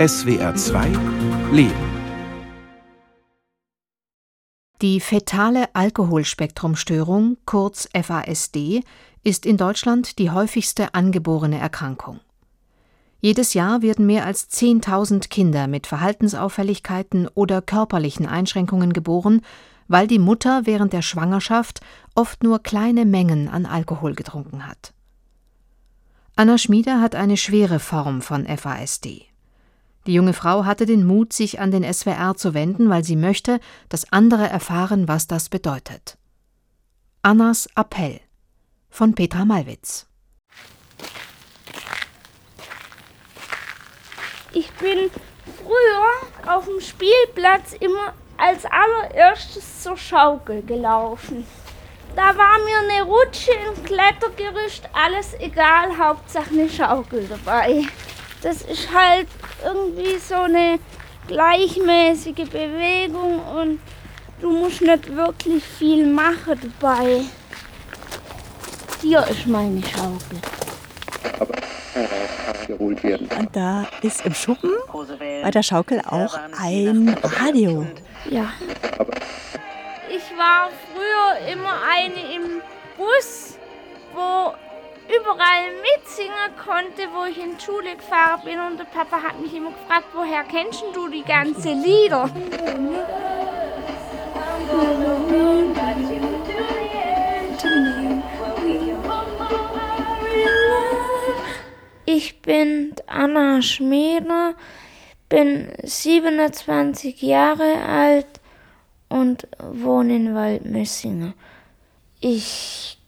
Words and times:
SWR 0.00 0.54
2 0.54 0.86
Leben 1.52 1.74
Die 4.80 4.98
fetale 4.98 5.66
Alkoholspektrumstörung, 5.74 7.36
kurz 7.44 7.86
FASD, 7.92 8.82
ist 9.24 9.44
in 9.44 9.58
Deutschland 9.58 10.18
die 10.18 10.30
häufigste 10.30 10.94
angeborene 10.94 11.58
Erkrankung. 11.58 12.20
Jedes 13.20 13.52
Jahr 13.52 13.82
werden 13.82 14.06
mehr 14.06 14.24
als 14.24 14.50
10.000 14.50 15.28
Kinder 15.28 15.66
mit 15.66 15.86
Verhaltensauffälligkeiten 15.86 17.28
oder 17.34 17.60
körperlichen 17.60 18.24
Einschränkungen 18.24 18.94
geboren, 18.94 19.42
weil 19.86 20.06
die 20.06 20.18
Mutter 20.18 20.62
während 20.64 20.94
der 20.94 21.02
Schwangerschaft 21.02 21.82
oft 22.14 22.42
nur 22.42 22.62
kleine 22.62 23.04
Mengen 23.04 23.50
an 23.50 23.66
Alkohol 23.66 24.14
getrunken 24.14 24.66
hat. 24.66 24.94
Anna 26.36 26.56
Schmieder 26.56 27.02
hat 27.02 27.14
eine 27.14 27.36
schwere 27.36 27.80
Form 27.80 28.22
von 28.22 28.46
FASD. 28.46 29.29
Die 30.06 30.14
junge 30.14 30.32
Frau 30.32 30.64
hatte 30.64 30.86
den 30.86 31.06
Mut, 31.06 31.32
sich 31.32 31.60
an 31.60 31.70
den 31.70 31.84
SWR 31.84 32.34
zu 32.36 32.54
wenden, 32.54 32.88
weil 32.88 33.04
sie 33.04 33.16
möchte, 33.16 33.60
dass 33.88 34.12
andere 34.12 34.48
erfahren, 34.48 35.08
was 35.08 35.26
das 35.26 35.48
bedeutet. 35.48 36.16
Annas 37.22 37.68
Appell 37.76 38.20
von 38.88 39.14
Petra 39.14 39.44
Malwitz. 39.44 40.06
Ich 44.52 44.70
bin 44.72 45.10
früher 45.58 46.54
auf 46.54 46.64
dem 46.64 46.80
Spielplatz 46.80 47.74
immer 47.78 48.14
als 48.36 48.64
allererstes 48.64 49.82
zur 49.82 49.96
Schaukel 49.96 50.62
gelaufen. 50.62 51.46
Da 52.16 52.36
war 52.36 52.58
mir 52.64 52.78
eine 52.78 53.04
Rutsche, 53.04 53.52
ein 53.52 53.84
Klettergerüst, 53.84 54.88
alles 54.92 55.34
egal, 55.38 55.96
Hauptsache 55.96 56.50
eine 56.50 56.68
Schaukel 56.68 57.28
dabei. 57.28 57.84
Das 58.42 58.62
ist 58.62 58.92
halt 58.92 59.28
irgendwie 59.64 60.18
so 60.18 60.34
eine 60.34 60.78
gleichmäßige 61.26 62.48
Bewegung 62.48 63.40
und 63.56 63.80
du 64.40 64.50
musst 64.50 64.80
nicht 64.80 65.14
wirklich 65.14 65.64
viel 65.64 66.06
machen 66.06 66.58
dabei. 66.80 67.22
Hier 69.00 69.26
ist 69.28 69.46
meine 69.46 69.82
Schaukel. 69.82 70.38
Und 73.38 73.56
da 73.56 73.86
ist 74.02 74.24
im 74.24 74.34
Schuppen 74.34 74.70
bei 75.42 75.50
der 75.50 75.62
Schaukel 75.62 76.00
auch 76.06 76.38
ein 76.60 77.16
Radio. 77.22 77.86
Ja. 78.28 78.52
Ich 80.08 80.36
war 80.36 80.70
früher 80.92 81.52
immer 81.52 81.74
eine 81.88 82.34
im 82.34 82.60
Bus, 82.96 83.58
wo 84.12 84.52
überall 85.10 85.70
mitsingen 85.82 86.56
konnte, 86.56 87.08
wo 87.12 87.24
ich 87.24 87.38
in 87.38 87.56
die 87.56 87.64
Schule 87.64 87.96
gefahren 87.96 88.40
bin. 88.44 88.60
Und 88.60 88.78
der 88.78 88.84
Papa 88.84 89.22
hat 89.22 89.40
mich 89.40 89.54
immer 89.54 89.70
gefragt, 89.70 90.06
woher 90.12 90.44
kennst 90.44 90.84
du 90.94 91.08
die 91.08 91.24
ganzen 91.24 91.82
Lieder? 91.82 92.30
Ich 102.06 102.42
bin 102.42 102.94
Anna 103.06 103.62
Schmieder, 103.62 104.54
bin 105.28 105.72
27 105.82 107.22
Jahre 107.22 107.82
alt 107.86 108.40
und 109.08 109.48
wohne 109.58 110.16
in 110.16 110.34
Waldmessingen. 110.34 111.34
Ich 112.20 112.99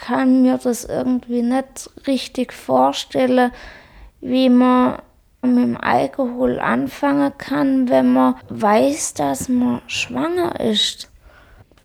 kann 0.00 0.42
mir 0.42 0.58
das 0.58 0.84
irgendwie 0.84 1.42
nicht 1.42 1.90
richtig 2.06 2.52
vorstellen, 2.52 3.52
wie 4.20 4.48
man 4.48 4.98
mit 5.42 5.64
dem 5.64 5.76
Alkohol 5.76 6.58
anfangen 6.58 7.32
kann, 7.38 7.88
wenn 7.88 8.12
man 8.12 8.34
weiß, 8.48 9.14
dass 9.14 9.48
man 9.48 9.80
schwanger 9.86 10.58
ist. 10.60 11.10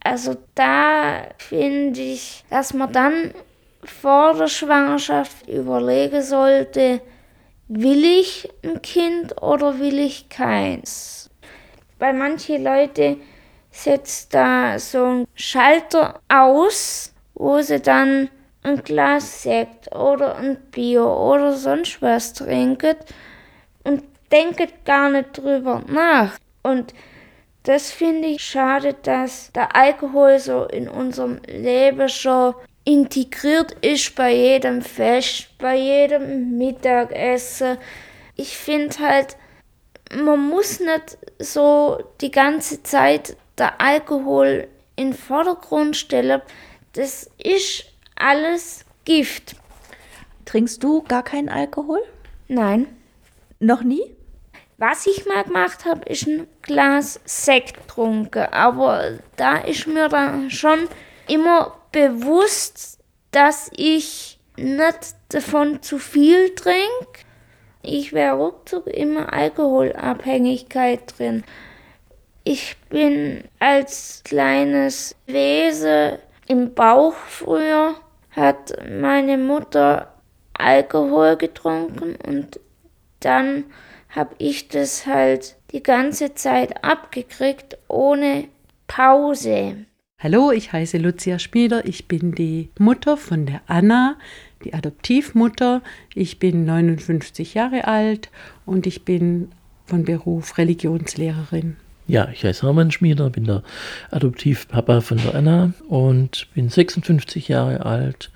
Also 0.03 0.35
da 0.55 1.23
finde 1.37 2.01
ich, 2.01 2.43
dass 2.49 2.73
man 2.73 2.91
dann 2.91 3.33
vor 3.83 4.33
der 4.33 4.47
Schwangerschaft 4.47 5.47
überlegen 5.47 6.21
sollte, 6.21 7.01
will 7.67 8.03
ich 8.03 8.49
ein 8.63 8.81
Kind 8.81 9.41
oder 9.41 9.79
will 9.79 9.99
ich 9.99 10.29
keins? 10.29 11.29
Bei 11.99 12.13
manchen 12.13 12.63
Leuten 12.63 13.21
setzt 13.69 14.33
da 14.33 14.77
so 14.79 15.05
ein 15.05 15.27
Schalter 15.35 16.19
aus, 16.27 17.10
wo 17.41 17.59
sie 17.63 17.79
dann 17.79 18.29
ein 18.61 18.83
Glas 18.83 19.41
Sekt 19.41 19.95
oder 19.95 20.35
ein 20.35 20.57
Bier 20.69 21.07
oder 21.07 21.53
sonst 21.53 21.99
was 21.99 22.33
trinken 22.33 22.95
und 23.83 24.03
denken 24.31 24.67
gar 24.85 25.09
nicht 25.09 25.39
drüber 25.39 25.81
nach. 25.87 26.37
Und 26.61 26.93
das 27.63 27.89
finde 27.89 28.27
ich 28.27 28.43
schade, 28.43 28.93
dass 28.93 29.51
der 29.53 29.75
Alkohol 29.75 30.37
so 30.37 30.65
in 30.65 30.87
unserem 30.87 31.41
Leben 31.47 32.09
schon 32.09 32.53
integriert 32.85 33.71
ist 33.81 34.15
bei 34.15 34.33
jedem 34.33 34.83
Fest, 34.83 35.49
bei 35.57 35.75
jedem 35.75 36.59
Mittagessen. 36.59 37.79
Ich 38.35 38.55
finde 38.55 38.99
halt, 38.99 39.35
man 40.15 40.47
muss 40.47 40.79
nicht 40.79 41.17
so 41.39 42.03
die 42.21 42.31
ganze 42.31 42.83
Zeit 42.83 43.35
der 43.57 43.81
Alkohol 43.81 44.67
in 44.95 45.07
den 45.07 45.13
Vordergrund 45.17 45.97
stellen. 45.97 46.41
Das 46.93 47.29
ist 47.37 47.85
alles 48.15 48.85
Gift. 49.05 49.55
Trinkst 50.45 50.83
du 50.83 51.01
gar 51.03 51.23
keinen 51.23 51.49
Alkohol? 51.49 52.01
Nein. 52.47 52.87
Noch 53.59 53.83
nie? 53.83 54.03
Was 54.77 55.05
ich 55.05 55.25
mal 55.25 55.43
gemacht 55.43 55.85
habe, 55.85 56.03
ist 56.09 56.27
ein 56.27 56.47
Glas 56.63 57.19
Sekt 57.23 57.87
trunken. 57.87 58.47
Aber 58.51 59.19
da 59.37 59.57
ist 59.57 59.87
mir 59.87 60.09
dann 60.09 60.49
schon 60.49 60.89
immer 61.27 61.77
bewusst, 61.91 62.99
dass 63.31 63.69
ich 63.75 64.39
nicht 64.57 65.15
davon 65.29 65.81
zu 65.81 65.97
viel 65.97 66.53
trinke. 66.55 67.25
Ich 67.83 68.11
wäre 68.11 68.35
ruckzuck 68.35 68.87
immer 68.87 69.31
Alkoholabhängigkeit 69.31 71.17
drin. 71.17 71.43
Ich 72.43 72.75
bin 72.89 73.43
als 73.59 74.21
kleines 74.23 75.15
Wesen 75.27 76.17
im 76.51 76.73
Bauch 76.73 77.13
früher, 77.13 77.95
hat 78.31 78.73
meine 78.89 79.37
Mutter 79.37 80.13
Alkohol 80.53 81.37
getrunken 81.37 82.17
und 82.27 82.59
dann 83.21 83.63
habe 84.09 84.35
ich 84.37 84.67
das 84.67 85.07
halt 85.07 85.55
die 85.71 85.81
ganze 85.81 86.35
Zeit 86.35 86.83
abgekriegt 86.83 87.77
ohne 87.87 88.49
Pause. 88.87 89.85
Hallo, 90.19 90.51
ich 90.51 90.73
heiße 90.73 90.97
Lucia 90.97 91.39
Schmieder. 91.39 91.85
Ich 91.85 92.09
bin 92.09 92.33
die 92.33 92.69
Mutter 92.77 93.15
von 93.15 93.45
der 93.45 93.61
Anna, 93.67 94.17
die 94.65 94.73
Adoptivmutter. 94.73 95.81
Ich 96.13 96.37
bin 96.37 96.65
59 96.65 97.53
Jahre 97.53 97.87
alt 97.87 98.29
und 98.65 98.85
ich 98.85 99.05
bin 99.05 99.53
von 99.85 100.03
Beruf 100.03 100.57
Religionslehrerin. 100.57 101.77
Ja, 102.11 102.27
ich 102.27 102.43
heiße 102.43 102.63
Hermann 102.65 102.91
Schmieder, 102.91 103.29
bin 103.29 103.45
der 103.45 103.63
Adoptivpapa 104.11 104.99
von 104.99 105.17
der 105.19 105.33
Anna 105.33 105.71
und 105.87 106.49
bin 106.53 106.67
56 106.67 107.47
Jahre 107.47 107.85
alt, 107.85 108.31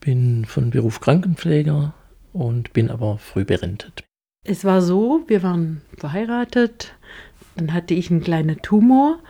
bin 0.00 0.44
von 0.46 0.70
Beruf 0.70 0.98
Krankenpfleger 0.98 1.94
und 2.32 2.72
bin 2.72 2.90
aber 2.90 3.18
früh 3.18 3.44
berentet. 3.44 4.02
Es 4.42 4.64
war 4.64 4.82
so, 4.82 5.22
wir 5.28 5.44
waren 5.44 5.82
verheiratet, 5.96 6.92
dann 7.54 7.72
hatte 7.72 7.94
ich 7.94 8.10
einen 8.10 8.20
kleinen 8.20 8.60
Tumor 8.62 9.20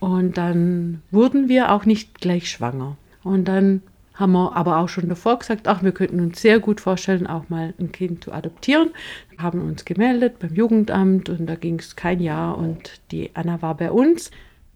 und 0.00 0.38
dann 0.38 1.02
wurden 1.10 1.50
wir 1.50 1.72
auch 1.72 1.84
nicht 1.84 2.22
gleich 2.22 2.48
schwanger. 2.48 2.96
Und 3.24 3.44
dann 3.44 3.82
haben 4.18 4.32
wir 4.32 4.56
aber 4.56 4.78
auch 4.78 4.88
schon 4.88 5.08
davor 5.08 5.38
gesagt, 5.38 5.68
ach, 5.68 5.82
wir 5.82 5.92
könnten 5.92 6.20
uns 6.20 6.42
sehr 6.42 6.58
gut 6.58 6.80
vorstellen, 6.80 7.26
auch 7.26 7.48
mal 7.48 7.72
ein 7.78 7.92
Kind 7.92 8.24
zu 8.24 8.32
adoptieren. 8.32 8.90
Haben 9.38 9.62
uns 9.62 9.84
gemeldet 9.84 10.40
beim 10.40 10.54
Jugendamt 10.54 11.28
und 11.28 11.46
da 11.46 11.54
ging 11.54 11.78
es 11.78 11.94
kein 11.94 12.20
Jahr 12.20 12.58
und 12.58 13.00
die 13.12 13.30
Anna 13.34 13.62
war 13.62 13.76
bei 13.76 13.92
uns. 13.92 14.30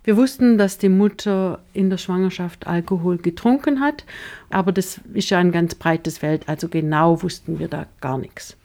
Wir 0.05 0.17
wussten, 0.17 0.59
dass 0.59 0.79
die 0.79 0.89
Mutter 0.89 1.61
in 1.73 1.91
der 1.91 1.97
Schwangerschaft 1.97 2.67
Alkohol 2.67 3.19
getrunken 3.19 3.81
hat, 3.81 4.05
aber 4.51 4.73
das 4.73 5.01
ist 5.13 5.31
ja 5.31 5.39
ein 5.39 5.53
ganz 5.53 5.75
breites 5.75 6.19
Feld, 6.19 6.49
also 6.49 6.69
genau 6.69 7.23
wussten 7.23 7.59
wir 7.59 7.69
da 7.69 7.87
gar 8.01 8.19
nichts. 8.19 8.57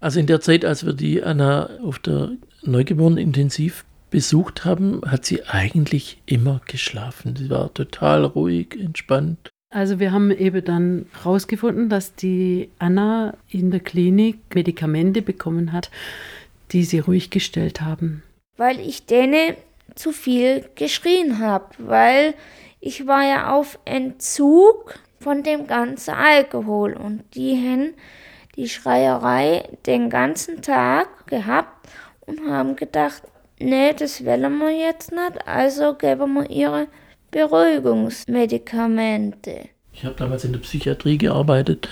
Also 0.00 0.20
in 0.20 0.26
der 0.26 0.40
Zeit, 0.40 0.64
als 0.64 0.86
wir 0.86 0.92
die 0.92 1.22
Anna 1.22 1.70
auf 1.82 1.98
der 1.98 2.32
Neugeborenen 2.62 3.18
intensiv 3.18 3.84
besucht 4.10 4.64
haben, 4.64 5.02
hat 5.04 5.24
sie 5.24 5.44
eigentlich 5.44 6.22
immer 6.24 6.60
geschlafen. 6.66 7.34
Sie 7.34 7.50
war 7.50 7.74
total 7.74 8.24
ruhig, 8.24 8.76
entspannt. 8.78 9.50
Also 9.70 10.00
wir 10.00 10.12
haben 10.12 10.30
eben 10.30 10.64
dann 10.64 11.06
herausgefunden, 11.12 11.90
dass 11.90 12.14
die 12.14 12.70
Anna 12.78 13.34
in 13.50 13.70
der 13.70 13.80
Klinik 13.80 14.38
Medikamente 14.54 15.20
bekommen 15.20 15.72
hat, 15.72 15.90
die 16.72 16.84
sie 16.84 17.00
ruhig 17.00 17.30
gestellt 17.30 17.82
haben. 17.82 18.22
Weil 18.56 18.80
ich 18.80 19.04
denen 19.04 19.56
zu 19.94 20.12
viel 20.12 20.64
geschrien 20.74 21.38
habe, 21.38 21.66
weil 21.78 22.34
ich 22.80 23.06
war 23.06 23.22
ja 23.24 23.52
auf 23.52 23.78
Entzug 23.84 24.94
von 25.20 25.42
dem 25.42 25.66
ganzen 25.66 26.14
Alkohol 26.14 26.94
und 26.94 27.24
die 27.34 27.54
haben 27.56 27.94
die 28.56 28.68
Schreierei 28.68 29.68
den 29.86 30.08
ganzen 30.08 30.62
Tag 30.62 31.26
gehabt 31.26 31.88
und 32.20 32.48
haben 32.48 32.76
gedacht, 32.76 33.22
nee, 33.58 33.92
das 33.92 34.24
wollen 34.24 34.58
wir 34.58 34.70
jetzt 34.70 35.12
nicht, 35.12 35.46
also 35.46 35.94
geben 35.94 36.34
wir 36.34 36.48
ihre 36.48 36.86
Beruhigungsmedikamente. 37.30 39.68
Ich 39.92 40.04
habe 40.04 40.14
damals 40.14 40.44
in 40.44 40.52
der 40.52 40.60
Psychiatrie 40.60 41.18
gearbeitet 41.18 41.88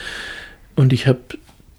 und 0.76 0.92
ich 0.92 1.06
habe 1.06 1.20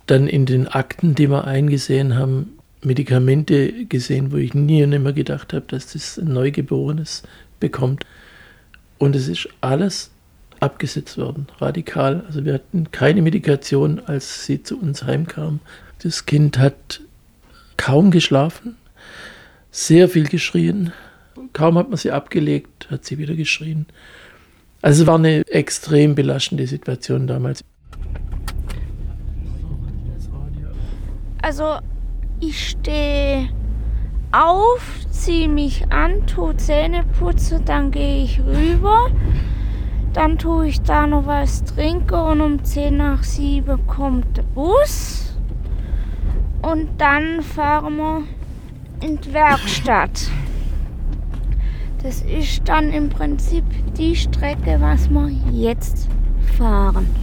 dann 0.08 0.28
in 0.28 0.46
den 0.46 0.68
Akten, 0.68 1.16
die 1.16 1.30
wir 1.30 1.46
eingesehen 1.46 2.16
haben, 2.16 2.58
Medikamente 2.82 3.86
gesehen, 3.86 4.32
wo 4.32 4.38
ich 4.38 4.54
nie 4.54 4.84
und 4.84 4.92
nimmer 4.92 5.14
gedacht 5.14 5.54
habe, 5.54 5.66
dass 5.68 5.94
das 5.94 6.18
ein 6.18 6.34
Neugeborenes 6.34 7.24
bekommt. 7.60 8.06
Und 8.98 9.16
es 9.16 9.28
ist 9.28 9.50
alles 9.62 10.12
abgesetzt 10.60 11.18
worden, 11.18 11.48
radikal. 11.60 12.24
Also 12.28 12.46
wir 12.46 12.54
hatten 12.54 12.92
keine 12.92 13.22
Medikation, 13.22 14.00
als 14.00 14.46
sie 14.46 14.64
zu 14.64 14.80
uns 14.80 15.04
heimkam. 15.04 15.60
Das 16.00 16.26
Kind 16.26 16.58
hat 16.58 17.02
kaum 17.78 18.12
geschlafen, 18.12 18.76
sehr 19.72 20.10
viel 20.10 20.28
geschrien. 20.28 20.94
Kaum 21.54 21.78
hat 21.78 21.90
man 21.90 21.98
sie 21.98 22.12
abgelegt, 22.12 22.88
hat 22.90 23.06
sie 23.06 23.18
wieder 23.18 23.36
geschrien. 23.36 23.86
Also 24.82 25.04
es 25.04 25.08
war 25.08 25.16
eine 25.16 25.46
extrem 25.48 26.16
belastende 26.16 26.68
Situation 26.68 27.28
damals. 27.28 27.64
Also 31.42 31.78
ich 32.40 32.70
stehe 32.70 33.50
auf, 34.32 34.82
ziehe 35.10 35.48
mich 35.48 35.92
an, 35.92 36.28
tue 36.28 36.56
Zähne 36.58 37.04
putzen, 37.18 37.64
dann 37.66 37.92
gehe 37.92 38.24
ich 38.24 38.40
rüber. 38.40 39.10
Dann 40.14 40.38
tue 40.38 40.68
ich 40.68 40.82
da 40.82 41.08
noch 41.08 41.28
was 41.28 41.64
trinken 41.64 42.16
und 42.16 42.42
um 42.42 42.64
10 42.64 42.98
nach 42.98 43.24
7 43.24 43.86
kommt 43.88 44.38
der 44.38 44.44
Bus. 44.44 45.38
Und 46.62 46.90
dann 46.98 47.42
fahren 47.44 47.98
wir 47.98 48.24
in 49.02 49.22
die 49.22 49.34
Werkstatt. 49.34 50.30
Das 52.08 52.22
ist 52.22 52.62
dann 52.64 52.94
im 52.94 53.10
Prinzip 53.10 53.66
die 53.98 54.16
Strecke, 54.16 54.78
was 54.80 55.10
wir 55.10 55.28
jetzt 55.52 56.08
fahren. 56.58 57.14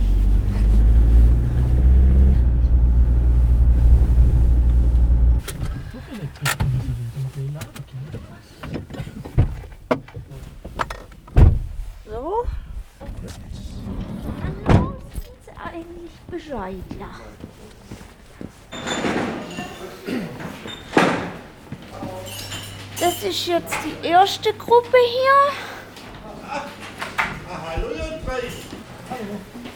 So. 12.05 12.45
Dann 13.01 13.09
wissen 15.15 15.33
Sie 15.47 15.53
eigentlich 15.65 16.13
Bescheid, 16.31 16.75
ja. 17.01 17.09
Das 23.01 23.23
ist 23.45 23.49
jetzt 23.49 23.77
die 23.85 24.07
erste 24.07 24.55
Gruppe 24.55 24.97
hier. 25.07 25.53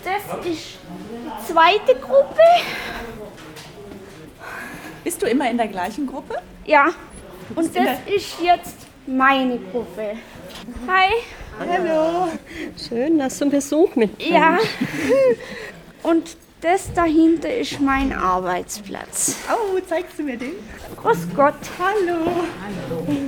Das 0.04 0.46
ist 0.46 0.78
die 1.46 1.52
zweite 1.52 1.94
Gruppe. 2.00 2.40
Bist 5.04 5.20
du 5.20 5.26
immer 5.26 5.50
in 5.50 5.58
der 5.58 5.68
gleichen 5.68 6.06
Gruppe? 6.06 6.36
Ja. 6.64 6.86
Und 7.54 7.76
das 7.76 7.98
ist 8.06 8.40
jetzt 8.42 8.86
meine 9.06 9.58
Gruppe. 9.58 10.16
Hi. 10.86 11.12
Hallo. 11.58 12.28
Schön, 12.88 13.18
dass 13.18 13.36
du 13.38 13.44
einen 13.44 13.50
Besuch 13.50 13.94
mit. 13.96 14.22
Ja. 14.22 14.58
Und 16.02 16.38
das 16.60 16.92
dahinter 16.92 17.54
ist 17.54 17.80
mein 17.80 18.12
Arbeitsplatz. 18.12 19.36
Oh, 19.48 19.78
zeigst 19.86 20.18
du 20.18 20.24
mir 20.24 20.36
den? 20.36 20.54
Grüß 20.96 21.28
Gott. 21.34 21.54
Hallo. 21.78 22.24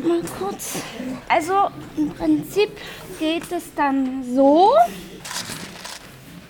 Mal 0.06 0.22
kurz. 0.38 0.82
Also 1.28 1.68
im 1.96 2.10
Prinzip 2.10 2.70
geht 3.18 3.50
es 3.52 3.74
dann 3.74 4.24
so. 4.34 4.72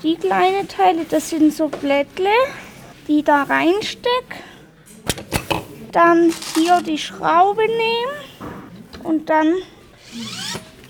Die 0.03 0.17
kleinen 0.17 0.67
Teile, 0.67 1.05
das 1.05 1.29
sind 1.29 1.53
so 1.53 1.69
Blättle, 1.69 2.31
die 3.07 3.23
da 3.23 3.43
reinsteck. 3.43 4.43
Dann 5.93 6.33
hier 6.55 6.81
die 6.81 6.97
Schraube 6.97 7.67
nehmen 7.67 9.05
und 9.05 9.29
dann 9.29 9.53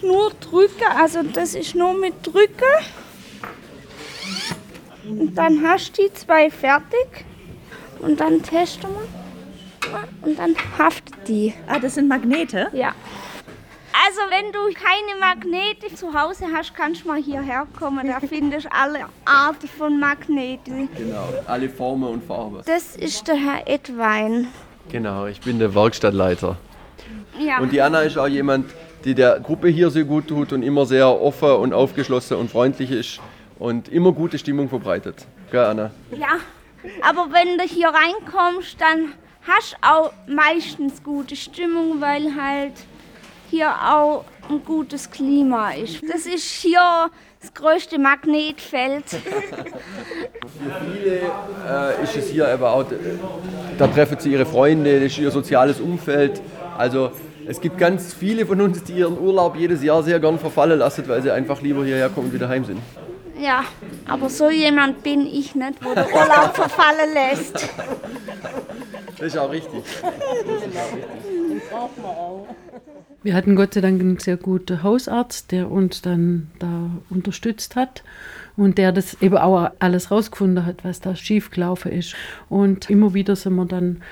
nur 0.02 0.31
drücken. 0.34 0.84
Also 0.96 1.22
das 1.25 1.54
ist 1.54 1.75
nur 1.75 1.94
mit 1.94 2.25
Drücken. 2.25 2.84
Und 5.11 5.35
dann 5.35 5.62
hast 5.67 5.97
du 5.99 6.03
die 6.03 6.12
zwei 6.15 6.51
fertig. 6.51 7.25
Und 8.01 8.21
dann 8.21 8.43
testen 8.43 8.91
wir. 8.91 10.29
Und 10.29 10.39
dann 10.39 10.55
haftet 10.79 11.15
die. 11.27 11.53
Ah, 11.67 11.79
das 11.79 11.95
sind 11.95 12.09
Magnete. 12.09 12.69
Ja. 12.73 12.95
Also 13.93 14.21
wenn 14.31 14.53
du 14.53 14.59
keine 14.73 15.19
Magnete 15.19 15.95
zu 15.95 16.15
Hause 16.15 16.47
hast, 16.55 16.75
kannst 16.75 17.05
du 17.05 17.09
mal 17.09 17.21
hierher 17.21 17.67
kommen. 17.79 18.07
Da 18.07 18.21
findest 18.21 18.67
du 18.67 18.73
alle 18.73 19.01
Arten 19.25 19.69
von 19.69 19.99
Magneten. 19.99 20.89
Genau, 20.97 21.29
alle 21.47 21.69
Formen 21.69 22.09
und 22.09 22.25
Farben. 22.25 22.61
Das 22.67 22.97
ist 22.97 23.27
der 23.27 23.35
Herr 23.35 23.67
Edwein. 23.67 24.49
Genau, 24.91 25.27
ich 25.27 25.41
bin 25.41 25.59
der 25.59 25.75
Werkstattleiter. 25.75 26.57
Ja. 27.39 27.59
Und 27.59 27.73
die 27.73 27.81
Anna 27.83 28.03
ist 28.03 28.17
auch 28.17 28.29
jemand, 28.29 28.71
die 29.05 29.15
der 29.15 29.41
Gruppe 29.41 29.69
hier 29.69 29.91
sehr 29.91 30.05
gut 30.05 30.29
tut 30.29 30.53
und 30.53 30.62
immer 30.62 30.87
sehr 30.87 31.21
offen 31.21 31.51
und 31.51 31.73
aufgeschlossen 31.73 32.37
und 32.37 32.51
freundlich 32.51 32.91
ist 32.91 33.21
und 33.61 33.89
immer 33.89 34.11
gute 34.11 34.39
Stimmung 34.39 34.69
verbreitet. 34.69 35.27
Gell, 35.53 35.65
Anna? 35.65 35.93
ja. 36.11 36.39
Aber 37.03 37.29
wenn 37.31 37.59
du 37.59 37.65
hier 37.65 37.89
reinkommst, 37.89 38.81
dann 38.81 39.12
hast 39.47 39.75
du 39.75 39.77
auch 39.87 40.12
meistens 40.27 41.03
gute 41.05 41.37
Stimmung, 41.37 42.01
weil 42.01 42.35
halt 42.35 42.73
hier 43.51 43.69
auch 43.69 44.25
ein 44.49 44.65
gutes 44.65 45.11
Klima 45.11 45.73
ist. 45.73 46.03
Das 46.11 46.25
ist 46.25 46.45
hier 46.45 47.11
das 47.41 47.53
größte 47.53 47.99
Magnetfeld. 47.99 49.05
Viele 50.81 51.21
äh, 51.69 52.03
ist 52.03 52.17
es 52.17 52.31
hier 52.31 52.49
aber 52.49 52.73
auch, 52.73 52.87
da 53.77 53.87
treffen 53.87 54.19
sie 54.19 54.33
ihre 54.33 54.47
Freunde, 54.47 55.01
das 55.01 55.12
ist 55.12 55.19
ihr 55.19 55.31
soziales 55.31 55.81
Umfeld. 55.81 56.41
Also 56.79 57.11
es 57.47 57.61
gibt 57.61 57.77
ganz 57.77 58.15
viele 58.15 58.47
von 58.47 58.61
uns, 58.61 58.85
die 58.85 58.95
ihren 58.95 59.19
Urlaub 59.19 59.57
jedes 59.57 59.83
Jahr 59.83 60.03
sehr 60.03 60.19
gern 60.19 60.39
verfallen 60.39 60.79
lassen, 60.79 61.07
weil 61.09 61.21
sie 61.21 61.31
einfach 61.31 61.61
lieber 61.61 61.85
hierher 61.85 62.09
kommen 62.09 62.29
und 62.29 62.33
wieder 62.33 62.49
heim 62.49 62.65
sind. 62.65 62.81
Ja, 63.40 63.64
aber 64.06 64.28
so 64.28 64.50
jemand 64.50 65.02
bin 65.02 65.26
ich 65.26 65.54
nicht, 65.54 65.82
wo 65.82 65.94
der 65.94 66.06
Urlaub 66.06 66.54
verfallen 66.54 67.14
lässt. 67.14 67.69
Das 69.16 69.26
ist 69.26 69.38
auch 69.38 69.50
richtig. 69.50 69.82
Wir 73.23 73.35
hatten 73.35 73.56
Gott 73.56 73.75
sei 73.75 73.80
Dank 73.80 74.00
einen 74.00 74.18
sehr 74.18 74.37
guten 74.37 74.82
Hausarzt, 74.82 75.52
der 75.52 75.70
uns 75.70 76.02
dann 76.02 76.50
da 76.59 76.90
unterstützt 77.09 77.76
hat 77.76 78.02
und 78.56 78.78
der 78.78 78.92
das 78.92 79.20
eben 79.23 79.37
auch 79.37 79.70
alles 79.78 80.11
rausgefunden 80.11 80.66
hat, 80.66 80.85
was 80.85 81.00
da 81.00 81.14
schiefgelaufen 81.14 81.92
ist. 81.92 82.14
Und 82.49 82.90
immer 82.90 83.14
wieder 83.14 83.37
sind 83.37 83.54
wir 83.54 83.66
dann 83.66 84.02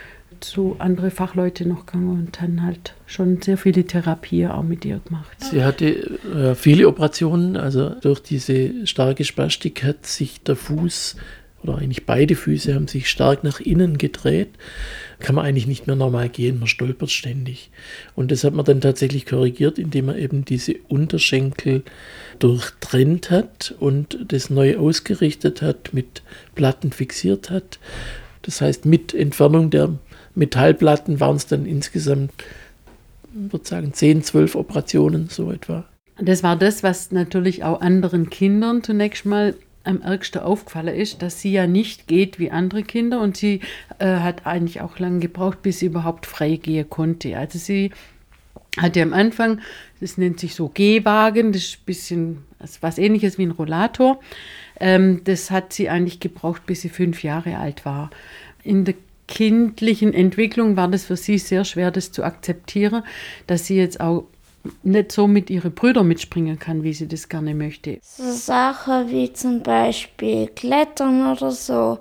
zu 0.40 0.76
andere 0.78 1.10
Fachleute 1.10 1.66
noch 1.66 1.86
gegangen 1.86 2.10
und 2.10 2.40
dann 2.40 2.62
halt 2.62 2.94
schon 3.06 3.40
sehr 3.42 3.56
viele 3.56 3.84
Therapien 3.84 4.50
auch 4.50 4.62
mit 4.62 4.84
ihr 4.84 5.00
gemacht. 5.04 5.36
Sie 5.38 5.62
hatte 5.62 5.86
äh, 6.34 6.54
viele 6.54 6.88
Operationen, 6.88 7.56
also 7.56 7.90
durch 8.00 8.20
diese 8.20 8.86
starke 8.86 9.24
Spastik 9.24 9.84
hat 9.84 10.06
sich 10.06 10.42
der 10.42 10.56
Fuß 10.56 11.16
oder 11.62 11.78
eigentlich 11.78 12.06
beide 12.06 12.36
Füße 12.36 12.74
haben 12.74 12.86
sich 12.86 13.10
stark 13.10 13.42
nach 13.42 13.60
innen 13.60 13.98
gedreht. 13.98 14.50
Kann 15.18 15.34
man 15.34 15.44
eigentlich 15.44 15.66
nicht 15.66 15.86
mehr 15.88 15.96
normal 15.96 16.28
gehen, 16.28 16.60
man 16.60 16.68
stolpert 16.68 17.10
ständig. 17.10 17.70
Und 18.14 18.30
das 18.30 18.44
hat 18.44 18.54
man 18.54 18.64
dann 18.64 18.80
tatsächlich 18.80 19.26
korrigiert, 19.26 19.78
indem 19.78 20.06
man 20.06 20.18
eben 20.18 20.44
diese 20.44 20.74
Unterschenkel 20.86 21.82
durchtrennt 22.38 23.30
hat 23.30 23.74
und 23.80 24.18
das 24.28 24.50
neu 24.50 24.76
ausgerichtet 24.76 25.60
hat, 25.60 25.92
mit 25.92 26.22
Platten 26.54 26.92
fixiert 26.92 27.50
hat. 27.50 27.80
Das 28.42 28.60
heißt, 28.60 28.86
mit 28.86 29.12
Entfernung 29.12 29.70
der 29.70 29.98
Metallplatten 30.38 31.20
waren 31.20 31.36
es 31.36 31.46
dann 31.46 31.66
insgesamt, 31.66 32.32
würde 33.32 33.66
sagen, 33.66 33.92
10, 33.92 34.22
12 34.22 34.54
Operationen, 34.54 35.28
so 35.28 35.50
etwa. 35.50 35.84
Das 36.20 36.42
war 36.42 36.56
das, 36.56 36.82
was 36.82 37.12
natürlich 37.12 37.64
auch 37.64 37.80
anderen 37.80 38.30
Kindern 38.30 38.82
zunächst 38.82 39.26
mal 39.26 39.54
am 39.84 40.02
ärgsten 40.02 40.42
aufgefallen 40.42 40.94
ist, 40.94 41.22
dass 41.22 41.40
sie 41.40 41.52
ja 41.52 41.66
nicht 41.66 42.08
geht 42.08 42.38
wie 42.38 42.50
andere 42.50 42.82
Kinder 42.82 43.20
und 43.20 43.36
sie 43.36 43.60
äh, 43.98 44.18
hat 44.18 44.46
eigentlich 44.46 44.80
auch 44.80 44.98
lange 44.98 45.20
gebraucht, 45.20 45.62
bis 45.62 45.78
sie 45.78 45.86
überhaupt 45.86 46.26
frei 46.26 46.56
gehen 46.56 46.90
konnte. 46.90 47.36
Also 47.38 47.58
sie 47.58 47.90
hatte 48.76 49.00
am 49.02 49.12
Anfang, 49.12 49.60
das 50.00 50.18
nennt 50.18 50.40
sich 50.40 50.54
so 50.54 50.68
Gehwagen, 50.68 51.52
das 51.52 51.62
ist 51.62 51.78
ein 51.80 51.86
bisschen 51.86 52.38
was 52.80 52.98
ähnliches 52.98 53.38
wie 53.38 53.46
ein 53.46 53.52
Rollator. 53.52 54.20
Ähm, 54.78 55.22
das 55.24 55.50
hat 55.50 55.72
sie 55.72 55.88
eigentlich 55.88 56.20
gebraucht, 56.20 56.66
bis 56.66 56.82
sie 56.82 56.90
fünf 56.90 57.22
Jahre 57.22 57.56
alt 57.56 57.84
war. 57.84 58.10
In 58.62 58.84
der 58.84 58.94
kindlichen 59.28 60.12
Entwicklung 60.12 60.76
war 60.76 60.88
das 60.88 61.04
für 61.04 61.16
sie 61.16 61.38
sehr 61.38 61.64
schwer, 61.64 61.90
das 61.90 62.10
zu 62.10 62.24
akzeptieren, 62.24 63.04
dass 63.46 63.66
sie 63.66 63.76
jetzt 63.76 64.00
auch 64.00 64.24
nicht 64.82 65.12
so 65.12 65.28
mit 65.28 65.50
ihren 65.50 65.72
Brüdern 65.72 66.08
mitspringen 66.08 66.58
kann, 66.58 66.82
wie 66.82 66.92
sie 66.92 67.06
das 67.06 67.28
gerne 67.28 67.54
möchte. 67.54 67.98
So 68.02 68.32
Sachen 68.32 69.10
wie 69.10 69.32
zum 69.32 69.62
Beispiel 69.62 70.48
Klettern 70.48 71.30
oder 71.30 71.52
so, 71.52 71.98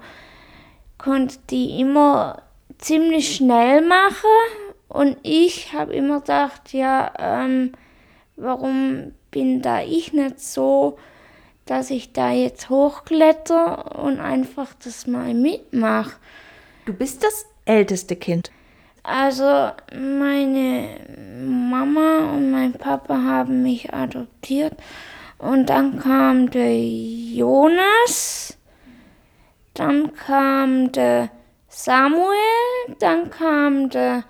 konnte 0.98 1.38
die 1.50 1.80
immer 1.80 2.42
ziemlich 2.78 3.36
schnell 3.36 3.82
mache. 3.82 4.28
Und 4.88 5.18
ich 5.24 5.74
habe 5.74 5.94
immer 5.94 6.22
gedacht, 6.22 6.74
ja, 6.74 7.12
ähm, 7.20 7.74
warum 8.36 9.12
bin 9.32 9.62
da 9.62 9.82
ich 9.82 10.14
nicht 10.14 10.40
so, 10.40 10.98
dass 11.66 11.90
ich 11.90 12.14
da 12.14 12.32
jetzt 12.32 12.70
hochkletter 12.70 14.02
und 14.02 14.20
einfach 14.20 14.74
das 14.84 15.06
mal 15.06 15.34
mitmache. 15.34 16.16
Du 16.88 16.94
bist 16.94 17.22
das 17.22 17.46
älteste 17.66 18.16
Kind. 18.16 18.50
Also 19.04 19.72
meine 19.94 20.88
Mama 21.46 22.32
und 22.34 22.50
mein 22.50 22.72
Papa 22.72 23.14
haben 23.14 23.62
mich 23.62 23.94
adoptiert 23.94 24.74
und 25.38 25.66
dann 25.70 26.00
kam 26.00 26.50
der 26.50 26.80
Jonas, 26.80 28.58
dann 29.74 30.14
kam 30.14 30.94
der 30.94 31.30
Samuel, 31.68 32.96
dann 33.00 33.32
kam 33.32 33.90
der 33.90 34.24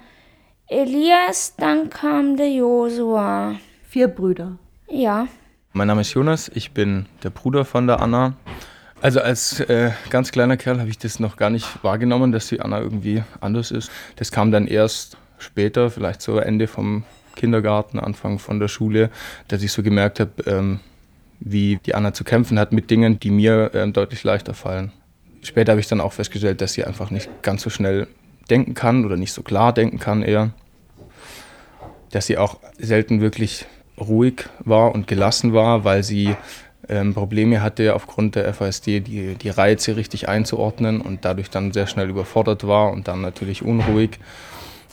Elias, 0.68 1.56
dann 1.58 1.92
kam 1.92 2.38
der 2.38 2.50
Josua. 2.50 3.54
Vier 3.88 4.08
Brüder. 4.08 4.58
Ja. 4.90 5.28
Mein 5.74 5.90
Name 5.90 6.02
ist 6.02 6.16
Jonas, 6.16 6.50
ich 6.56 6.72
bin 6.72 7.06
der 7.22 7.30
Bruder 7.30 7.66
von 7.66 7.86
der 7.86 8.02
Anna. 8.02 8.34
Also 9.00 9.22
als 9.22 9.60
äh, 9.60 9.92
ganz 10.10 10.32
kleiner 10.32 10.58
Kerl 10.58 10.80
habe 10.80 10.90
ich 10.90 10.98
das 10.98 11.20
noch 11.20 11.38
gar 11.38 11.52
nicht 11.52 11.84
wahrgenommen, 11.84 12.32
dass 12.32 12.48
die 12.48 12.62
Anna 12.62 12.80
irgendwie 12.80 13.24
anders 13.42 13.70
ist. 13.70 13.92
Das 14.16 14.32
kam 14.32 14.52
dann 14.52 14.66
erst 14.68 15.18
später, 15.38 15.92
vielleicht 15.92 16.22
so 16.22 16.40
Ende 16.40 16.68
vom 16.68 17.04
Kindergarten, 17.36 18.00
Anfang 18.00 18.40
von 18.40 18.60
der 18.60 18.68
Schule, 18.68 19.12
dass 19.48 19.62
ich 19.62 19.72
so 19.72 19.84
gemerkt 19.84 20.20
habe, 20.20 20.32
ähm, 20.48 20.80
wie 21.40 21.80
die 21.86 21.94
Anna 21.94 22.14
zu 22.14 22.24
kämpfen 22.24 22.58
hat 22.58 22.72
mit 22.72 22.90
Dingen, 22.90 23.20
die 23.20 23.30
mir 23.30 23.70
ähm, 23.76 23.94
deutlich 23.94 24.24
leichter 24.24 24.56
fallen. 24.56 24.92
Später 25.44 25.74
habe 25.74 25.80
ich 25.80 25.88
dann 25.88 26.02
auch 26.02 26.14
festgestellt, 26.14 26.62
dass 26.62 26.74
sie 26.74 26.84
einfach 26.84 27.12
nicht 27.12 27.30
ganz 27.44 27.62
so 27.62 27.70
schnell 27.70 28.08
denken 28.50 28.74
kann 28.74 29.06
oder 29.06 29.16
nicht 29.16 29.32
so 29.32 29.44
klar 29.44 29.74
denken 29.74 30.00
kann 30.00 30.24
eher. 30.24 30.50
Dass 32.12 32.26
sie 32.26 32.40
auch 32.40 32.58
selten 32.80 33.22
wirklich 33.22 33.68
ruhig 34.00 34.50
war 34.60 34.94
und 34.94 35.08
gelassen 35.08 35.54
war, 35.54 35.84
weil 35.84 36.04
sie 36.04 36.36
ähm, 36.90 37.14
Probleme 37.14 37.62
hatte 37.62 37.96
aufgrund 37.96 38.36
der 38.36 38.54
FASD, 38.54 39.02
die, 39.02 39.36
die 39.36 39.50
Reize 39.50 39.96
richtig 39.96 40.30
einzuordnen 40.30 41.02
und 41.02 41.26
dadurch 41.26 41.50
dann 41.50 41.72
sehr 41.74 41.88
schnell 41.88 42.10
überfordert 42.10 42.68
war 42.68 42.92
und 42.92 43.08
dann 43.08 43.22
natürlich 43.22 43.64
unruhig. 43.64 44.20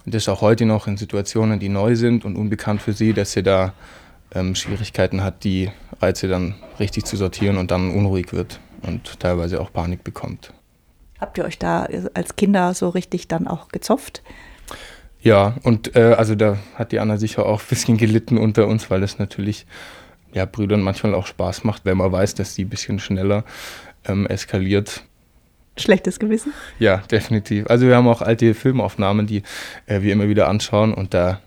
Und 0.04 0.14
das 0.14 0.22
ist 0.22 0.28
auch 0.28 0.40
heute 0.40 0.66
noch 0.66 0.86
in 0.86 0.96
Situationen, 0.96 1.60
die 1.60 1.68
neu 1.68 1.96
sind 1.96 2.24
und 2.24 2.36
unbekannt 2.36 2.82
für 2.82 2.92
sie, 2.92 3.12
dass 3.12 3.32
sie 3.32 3.42
da 3.42 3.72
ähm, 4.34 4.54
Schwierigkeiten 4.54 5.22
hat, 5.22 5.44
die 5.44 5.70
Reize 6.00 6.28
dann 6.28 6.56
richtig 6.78 7.04
zu 7.04 7.16
sortieren 7.16 7.56
und 7.56 7.70
dann 7.70 7.90
unruhig 7.90 8.32
wird 8.32 8.60
und 8.82 9.20
teilweise 9.20 9.60
auch 9.60 9.72
Panik 9.72 10.04
bekommt. 10.04 10.52
Habt 11.20 11.38
ihr 11.38 11.44
euch 11.44 11.58
da 11.58 11.88
als 12.12 12.36
Kinder 12.36 12.74
so 12.74 12.88
richtig 12.88 13.28
dann 13.28 13.46
auch 13.46 13.68
gezopft? 13.68 14.22
Ja, 15.20 15.54
und 15.62 15.96
äh, 15.96 16.14
also 16.18 16.34
da 16.34 16.58
hat 16.74 16.92
die 16.92 16.98
Anna 16.98 17.16
sicher 17.16 17.46
auch 17.46 17.62
ein 17.62 17.66
bisschen 17.70 17.96
gelitten 17.96 18.36
unter 18.36 18.66
uns, 18.66 18.90
weil 18.90 19.02
es 19.02 19.18
natürlich 19.18 19.64
ja, 20.35 20.45
Brüdern 20.45 20.83
manchmal 20.83 21.14
auch 21.14 21.26
Spaß 21.26 21.64
macht, 21.64 21.85
wenn 21.85 21.97
man 21.97 22.12
weiß, 22.12 22.35
dass 22.35 22.55
die 22.55 22.64
ein 22.64 22.69
bisschen 22.69 22.99
schneller 22.99 23.45
ähm, 24.05 24.26
eskaliert. 24.26 25.05
Schlechtes 25.76 26.19
Gewissen? 26.19 26.53
Ja, 26.79 26.99
definitiv. 26.99 27.69
Also 27.69 27.87
wir 27.87 27.97
haben 27.97 28.07
auch 28.07 28.21
alte 28.21 28.55
Filmaufnahmen, 28.55 29.26
die 29.26 29.43
äh, 29.87 30.03
wir 30.03 30.12
immer 30.12 30.29
wieder 30.29 30.49
anschauen 30.49 30.93
und 30.93 31.14
da 31.14 31.41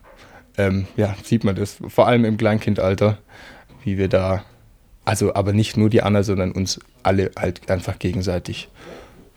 ähm, 0.58 0.88
ja, 0.96 1.16
sieht 1.24 1.44
man 1.44 1.56
das, 1.56 1.78
vor 1.88 2.08
allem 2.08 2.26
im 2.26 2.38
Kleinkindalter, 2.38 3.20
wie 3.84 3.98
wir 3.98 4.08
da, 4.08 4.44
also 5.06 5.36
aber 5.36 5.54
nicht 5.54 5.78
nur 5.78 5.90
die 5.90 6.02
Anna, 6.02 6.24
sondern 6.24 6.52
uns 6.52 6.80
alle 7.04 7.32
halt 7.38 7.70
einfach 7.70 8.00
gegenseitig 8.00 8.70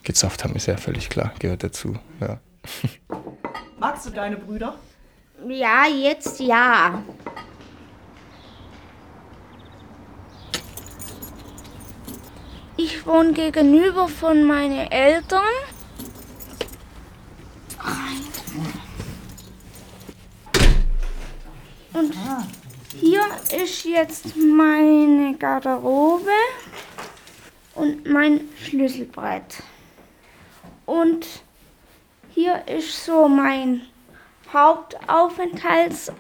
gezofft 0.03 0.45
haben, 0.45 0.57
ist 0.57 0.67
ja 0.67 0.77
völlig 0.77 1.09
klar, 1.09 1.33
gehört 1.39 1.63
dazu. 1.63 1.97
Ja. 2.21 2.41
Magst 3.79 4.07
du 4.07 4.11
deine 4.11 4.37
Brüder? 4.37 4.75
Ja, 5.49 5.87
jetzt 5.87 6.41
ja. 6.41 7.03
Ich 12.83 13.05
wohne 13.05 13.35
gegenüber 13.35 14.09
von 14.09 14.43
meinen 14.45 14.91
Eltern. 14.91 15.43
Und 21.93 22.15
hier 22.99 23.21
ist 23.63 23.85
jetzt 23.85 24.35
meine 24.35 25.37
Garderobe 25.37 26.31
und 27.75 28.09
mein 28.09 28.49
Schlüsselbrett. 28.65 29.63
Und 30.87 31.27
hier 32.31 32.67
ist 32.67 33.05
so 33.05 33.29
mein 33.29 33.83
Hauptaufenthaltsraum. 34.55 36.15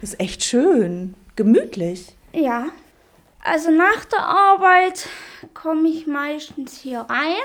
Das 0.00 0.10
ist 0.10 0.20
echt 0.20 0.44
schön, 0.44 1.16
gemütlich. 1.34 2.14
Ja. 2.32 2.66
Also 3.46 3.70
nach 3.70 4.06
der 4.06 4.26
Arbeit 4.26 5.06
komme 5.52 5.90
ich 5.90 6.06
meistens 6.06 6.78
hier 6.78 7.00
rein 7.00 7.36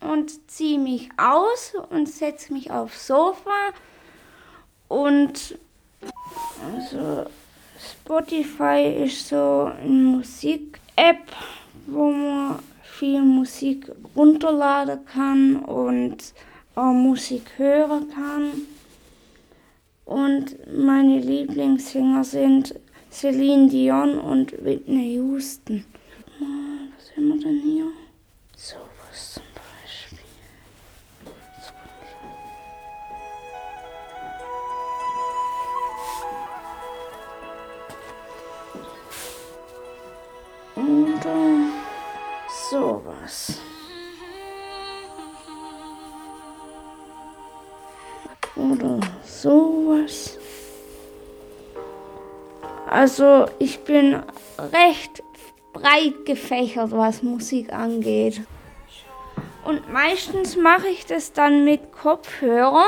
und 0.00 0.50
ziehe 0.50 0.78
mich 0.78 1.08
aus 1.16 1.72
und 1.88 2.06
setze 2.06 2.52
mich 2.52 2.70
aufs 2.70 3.06
Sofa. 3.06 3.70
Und 4.88 5.58
also 6.62 7.24
Spotify 7.80 9.04
ist 9.06 9.28
so 9.28 9.72
eine 9.74 9.88
Musik-App, 9.88 11.32
wo 11.86 12.10
man 12.10 12.58
viel 12.82 13.22
Musik 13.22 13.90
runterladen 14.14 15.06
kann 15.06 15.56
und 15.64 16.34
auch 16.74 16.92
Musik 16.92 17.52
hören 17.56 18.10
kann. 18.10 18.50
Und 20.04 20.56
meine 20.70 21.20
Lieblingssänger 21.20 22.24
sind 22.24 22.74
Celine 23.14 23.68
Dion 23.68 24.18
und 24.18 24.64
Whitney 24.64 25.14
Houston. 25.14 25.84
Was 26.40 27.16
haben 27.16 27.28
wir 27.28 27.40
denn 27.40 27.60
hier? 27.60 27.86
Sowas 28.56 29.34
zum 29.34 29.44
Beispiel. 29.54 30.18
Oder 40.74 41.70
sowas. 42.68 43.60
Oder 48.56 49.00
sowas. 49.24 50.38
Also 52.94 53.46
ich 53.58 53.80
bin 53.80 54.22
recht 54.56 55.24
breit 55.72 56.24
gefächert, 56.26 56.92
was 56.92 57.24
Musik 57.24 57.72
angeht. 57.72 58.40
Und 59.64 59.92
meistens 59.92 60.56
mache 60.56 60.86
ich 60.86 61.04
das 61.04 61.32
dann 61.32 61.64
mit 61.64 61.90
Kopfhörer 61.90 62.86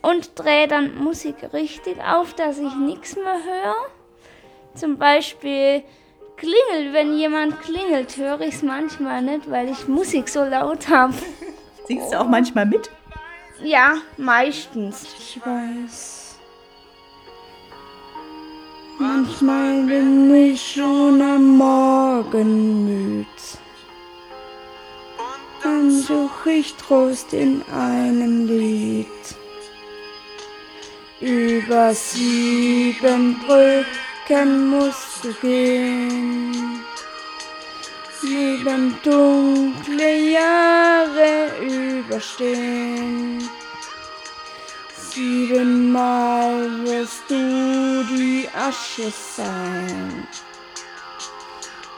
und 0.00 0.30
drehe 0.36 0.66
dann 0.66 0.96
Musik 0.96 1.52
richtig 1.52 1.98
auf, 2.02 2.32
dass 2.32 2.56
ich 2.56 2.74
nichts 2.74 3.16
mehr 3.16 3.38
höre. 3.44 3.76
Zum 4.74 4.96
Beispiel 4.96 5.82
klingelt, 6.38 6.94
wenn 6.94 7.18
jemand 7.18 7.60
klingelt, 7.60 8.16
höre 8.16 8.40
ich 8.40 8.54
es 8.54 8.62
manchmal 8.62 9.20
nicht, 9.20 9.50
weil 9.50 9.68
ich 9.68 9.88
Musik 9.88 10.26
so 10.26 10.42
laut 10.42 10.88
habe. 10.88 11.12
Singst 11.86 12.14
du 12.14 12.18
auch 12.18 12.28
manchmal 12.28 12.64
mit? 12.64 12.90
Ja, 13.62 13.96
meistens. 14.16 15.04
Ich 15.18 15.38
weiß. 15.44 16.23
Manchmal 19.24 19.84
bin 19.84 20.34
ich 20.34 20.74
schon 20.74 21.22
am 21.22 21.56
Morgen 21.56 22.84
müd. 22.84 23.26
Dann 25.62 25.90
suche 25.90 26.50
ich 26.50 26.74
Trost 26.74 27.32
in 27.32 27.62
einem 27.72 28.46
Lied. 28.46 29.06
Über 31.22 31.94
sieben 31.94 33.40
Brücken 33.46 34.68
musst 34.68 35.24
du 35.24 35.32
gehen. 35.40 36.82
Neben 38.22 38.94
dunkle 39.02 40.32
Jahre 40.32 41.48
überstehen. 41.62 43.48
Siebenmal 45.14 46.84
wirst 46.84 47.30
du 47.30 48.04
die 48.16 48.48
Asche 48.52 49.12
sein. 49.12 50.26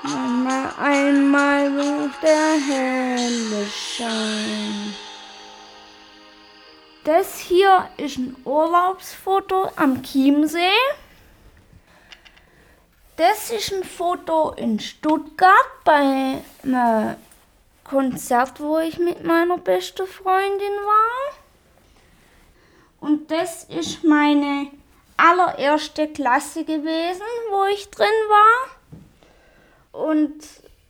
Einmal, 0.05 0.71
einmal 0.79 1.75
wird 1.75 2.13
der 2.23 2.61
helle 2.61 3.67
Schein. 3.69 4.95
Das 7.05 7.39
hier 7.39 7.89
ist 7.97 8.19
ein 8.19 8.37
Urlaubsfoto 8.45 9.71
am 9.77 10.03
Chiemsee. 10.03 10.61
Das 13.17 13.51
ist 13.51 13.73
ein 13.73 13.85
Foto 13.85 14.51
in 14.59 14.79
Stuttgart 14.79 15.85
bei 15.85 16.43
einer 16.63 17.17
Konzert, 17.83 18.61
wo 18.61 18.79
ich 18.79 18.99
mit 18.99 19.25
meiner 19.25 19.57
besten 19.57 20.07
Freundin 20.07 20.77
war. 20.85 21.36
Und 23.07 23.31
das 23.31 23.63
ist 23.63 24.03
meine 24.03 24.67
allererste 25.17 26.09
Klasse 26.09 26.65
gewesen, 26.65 27.23
wo 27.53 27.65
ich 27.73 27.89
drin 27.89 28.09
war. 28.29 30.09
Und 30.09 30.35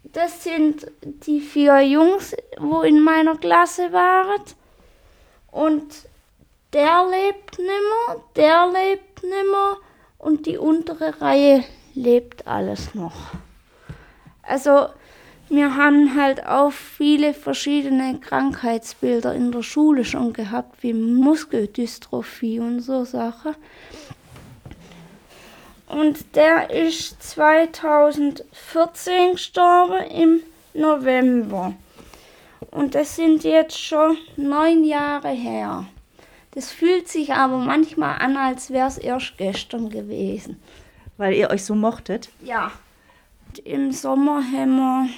das 0.03 0.43
sind 0.43 0.91
die 1.03 1.43
vier 1.43 1.83
Jungs, 1.83 2.35
wo 2.57 2.81
in 2.81 3.03
meiner 3.03 3.37
Klasse 3.37 3.93
waren. 3.93 4.41
Und 5.51 5.85
der 6.73 7.07
lebt 7.07 7.59
nimmer, 7.59 8.25
der 8.35 8.67
lebt 8.73 9.23
nimmer 9.23 9.77
und 10.17 10.47
die 10.47 10.57
untere 10.57 11.21
Reihe 11.21 11.65
lebt 11.95 12.47
alles 12.47 12.95
noch. 12.95 13.33
Also 14.41 14.89
wir 15.49 15.77
haben 15.77 16.21
halt 16.21 16.45
auch 16.47 16.73
viele 16.73 17.35
verschiedene 17.35 18.19
Krankheitsbilder 18.19 19.35
in 19.35 19.53
der 19.53 19.63
Schule 19.63 20.05
schon 20.05 20.33
gehabt, 20.33 20.83
wie 20.83 20.93
Muskeldystrophie 20.93 22.61
und 22.61 22.81
so 22.81 23.05
Sachen. 23.05 23.55
Und 25.87 26.35
der 26.35 26.71
ist 26.71 27.23
2014 27.23 29.33
gestorben 29.33 30.05
im 30.11 30.41
November. 30.75 31.75
Und 32.71 32.95
das 32.95 33.17
sind 33.17 33.45
jetzt 33.45 33.79
schon 33.79 34.17
neun 34.37 34.85
Jahre 34.85 35.31
her. 35.31 35.87
Das 36.53 36.73
fühlt 36.73 37.09
sich 37.09 37.35
aber 37.35 37.59
manchmal 37.59 38.19
an, 38.19 38.37
als 38.37 38.71
wäre 38.71 38.89
es 38.89 38.99
erst 38.99 39.39
gestern 39.39 39.91
gewesen. 39.91 40.61
Weil 41.19 41.35
ihr 41.35 41.51
euch 41.51 41.65
so 41.65 41.75
mochtet? 41.75 42.31
Ja. 42.43 42.73
Im 43.65 43.93
Sommer 43.93 44.43
haben 44.43 44.77
wir, 44.77 45.09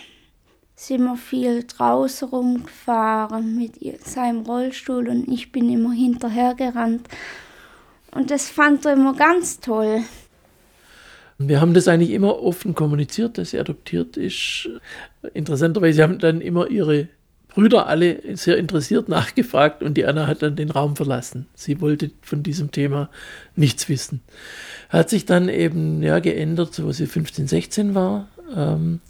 sind 0.78 1.02
wir 1.02 1.16
viel 1.16 1.64
draußen 1.64 2.28
rumgefahren 2.28 3.56
mit 3.58 4.06
seinem 4.06 4.42
Rollstuhl 4.42 5.08
und 5.08 5.28
ich 5.28 5.50
bin 5.50 5.68
immer 5.73 5.92
hinterhergerannt. 5.92 7.08
Und 8.12 8.30
das 8.30 8.49
fand 8.49 8.87
er 8.87 8.92
immer 8.92 9.14
ganz 9.14 9.58
toll. 9.58 10.02
Wir 11.37 11.61
haben 11.61 11.75
das 11.75 11.88
eigentlich 11.88 12.11
immer 12.11 12.40
offen 12.40 12.76
kommuniziert, 12.76 13.38
dass 13.38 13.50
sie 13.50 13.58
adoptiert 13.58 14.16
ist. 14.16 14.70
Interessanterweise 15.35 16.04
haben 16.04 16.20
dann 16.20 16.40
immer 16.40 16.70
ihre 16.70 17.08
Brüder 17.49 17.88
alle 17.88 18.37
sehr 18.37 18.56
interessiert 18.56 19.08
nachgefragt 19.08 19.82
und 19.82 19.94
die 19.94 20.06
Anna 20.06 20.28
hat 20.28 20.42
dann 20.42 20.54
den 20.54 20.70
Raum 20.70 20.94
verlassen. 20.94 21.47
Sie 21.54 21.80
wollte 21.80 22.12
von 22.23 22.44
diesem 22.44 22.70
Thema 22.70 23.11
nichts 23.56 23.88
wissen. 23.88 24.20
Hat 24.90 25.11
sich 25.11 25.26
dann 25.26 25.49
eben 25.49 26.04
ja, 26.04 26.20
geändert, 26.20 26.73
so 26.73 26.87
als 26.87 26.99
sie 26.99 27.06
15, 27.06 27.49
16 27.49 27.97
war. 27.97 28.28
Ähm, 28.54 29.00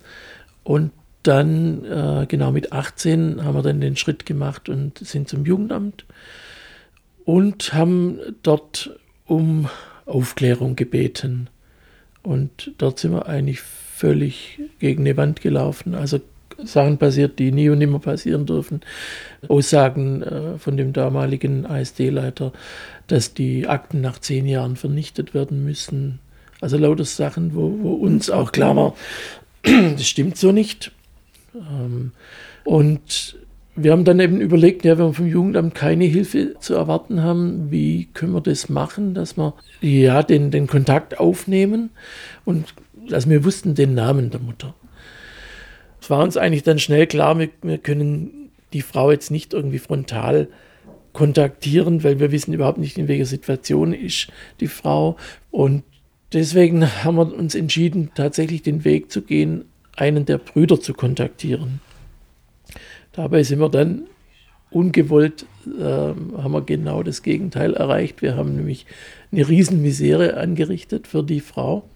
und 0.64 0.92
dann, 1.28 1.85
äh, 1.85 2.26
genau 2.26 2.50
mit 2.50 2.73
18, 2.73 3.44
haben 3.44 3.54
wir 3.54 3.62
dann 3.62 3.80
den 3.80 3.97
Schritt 3.97 4.25
gemacht 4.25 4.68
und 4.68 4.99
sind 4.99 5.28
zum 5.28 5.44
Jugendamt 5.44 6.06
und 7.25 7.75
haben 7.75 8.18
dort 8.42 8.99
um 9.26 9.68
Aufklärung 10.06 10.75
gebeten. 10.75 11.49
Und 12.23 12.73
dort 12.78 12.99
sind 12.99 13.12
wir 13.12 13.26
eigentlich 13.26 13.61
völlig 13.61 14.58
gegen 14.78 15.02
eine 15.02 15.16
Wand 15.18 15.42
gelaufen. 15.42 15.94
Also 15.94 16.20
Sachen 16.64 16.97
passiert, 16.99 17.38
die 17.38 17.52
nie 17.52 17.68
und 17.68 17.78
nimmer 17.78 17.99
passieren 17.99 18.47
dürfen. 18.47 18.80
Aussagen 19.49 20.23
äh, 20.23 20.58
von 20.58 20.76
dem 20.76 20.94
damaligen 20.94 21.66
ASD-Leiter, 21.66 22.52
dass 23.06 23.35
die 23.35 23.68
Akten 23.68 24.00
nach 24.00 24.18
zehn 24.18 24.47
Jahren 24.47 24.76
vernichtet 24.76 25.35
werden 25.35 25.62
müssen. 25.62 26.20
Also 26.61 26.78
lauter 26.78 27.04
Sachen, 27.04 27.54
wo, 27.54 27.78
wo 27.82 27.92
uns 27.92 28.30
auch 28.30 28.50
klar 28.50 28.75
war, 28.75 28.94
das 29.62 30.08
stimmt 30.08 30.38
so 30.38 30.52
nicht. 30.52 30.92
Ähm, 31.55 32.12
und 32.64 33.38
wir 33.76 33.93
haben 33.93 34.05
dann 34.05 34.21
eben 34.21 34.40
überlegt, 34.40 34.85
ja, 34.85 34.99
wenn 34.99 35.07
wir 35.07 35.14
vom 35.14 35.26
Jugendamt 35.26 35.75
keine 35.75 36.05
Hilfe 36.05 36.57
zu 36.59 36.75
erwarten 36.75 37.23
haben, 37.23 37.71
wie 37.71 38.09
können 38.12 38.33
wir 38.33 38.40
das 38.40 38.69
machen, 38.69 39.15
dass 39.15 39.37
wir 39.37 39.54
ja 39.80 40.23
den, 40.23 40.50
den 40.50 40.67
Kontakt 40.67 41.21
aufnehmen 41.21 41.91
und 42.45 42.75
dass 43.08 43.28
wir 43.28 43.45
wussten 43.45 43.75
den 43.75 43.95
Namen 43.95 44.30
der 44.30 44.41
Mutter 44.41 44.75
es 46.08 46.11
war 46.11 46.23
uns 46.23 46.39
eigentlich 46.39 46.63
dann 46.63 46.78
schnell 46.78 47.06
klar, 47.06 47.39
wir, 47.39 47.50
wir 47.61 47.76
können 47.76 48.50
die 48.73 48.80
Frau 48.80 49.11
jetzt 49.11 49.30
nicht 49.30 49.52
irgendwie 49.52 49.78
frontal 49.78 50.49
kontaktieren, 51.13 52.02
weil 52.02 52.19
wir 52.19 52.32
wissen 52.32 52.54
überhaupt 52.54 52.78
nicht, 52.78 52.97
in 52.97 53.08
welcher 53.08 53.26
Situation 53.26 53.93
ist 53.93 54.28
die 54.61 54.69
Frau. 54.69 55.19
Und 55.50 55.82
deswegen 56.32 57.04
haben 57.04 57.17
wir 57.17 57.34
uns 57.34 57.54
entschieden, 57.54 58.11
tatsächlich 58.15 58.63
den 58.63 58.84
Weg 58.84 59.11
zu 59.11 59.21
gehen, 59.21 59.67
einen 59.99 60.26
der 60.26 60.39
Brüder 60.39 60.80
zu 60.80 60.95
kontaktieren. 60.95 61.80
Dabei 63.13 63.43
sind 63.43 63.58
wir 63.61 63.69
dann 63.69 64.02
ungewollt, 64.71 65.47
äh, 65.67 65.82
haben 65.82 66.52
wir 66.52 66.63
genau 66.63 67.02
das 67.02 67.23
Gegenteil 67.23 67.75
erreicht. 67.75 68.23
Wir 68.23 68.37
haben 68.37 68.54
nämlich 68.54 68.87
eine 69.32 69.49
Riesenmisere 69.49 70.37
angerichtet 70.37 71.06
für 71.06 71.23
die 71.23 71.41
Frau 71.41 71.89